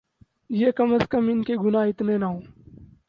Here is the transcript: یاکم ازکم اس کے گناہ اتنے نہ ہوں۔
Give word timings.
یاکم 0.59 0.89
ازکم 0.93 1.25
اس 1.29 1.45
کے 1.47 1.53
گناہ 1.63 1.87
اتنے 1.87 2.17
نہ 2.17 2.25
ہوں۔ 2.25 2.41